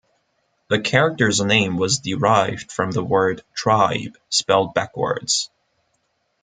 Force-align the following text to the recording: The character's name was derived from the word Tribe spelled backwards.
The 0.69 0.81
character's 0.81 1.39
name 1.41 1.77
was 1.77 1.99
derived 1.99 2.71
from 2.71 2.89
the 2.89 3.03
word 3.03 3.43
Tribe 3.53 4.17
spelled 4.31 4.73
backwards. 4.73 5.51